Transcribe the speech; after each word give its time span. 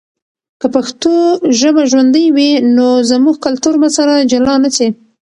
که 0.59 0.67
پښتو 0.75 1.13
ژبه 1.59 1.83
ژوندی 1.91 2.25
وي، 2.35 2.51
نو 2.75 2.87
زموږ 3.11 3.35
کلتور 3.45 3.75
به 3.81 3.89
سره 3.97 4.13
جلا 4.31 4.55
نه 4.63 4.69
سي. 4.77 4.87